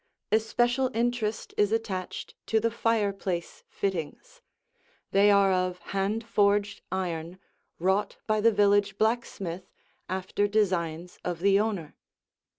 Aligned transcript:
Especial 0.31 0.89
interest 0.95 1.53
is 1.57 1.71
attached 1.71 2.33
to 2.47 2.59
the 2.59 2.71
fireplace 2.71 3.63
fittings; 3.69 4.41
they 5.11 5.29
are 5.29 5.53
of 5.53 5.77
hand 5.93 6.23
forged 6.25 6.81
iron, 6.91 7.37
wrought 7.77 8.17
by 8.25 8.41
the 8.41 8.51
village 8.51 8.97
blacksmith 8.97 9.69
after 10.09 10.47
designs 10.47 11.19
of 11.23 11.37
the 11.41 11.59
owner. 11.59 11.95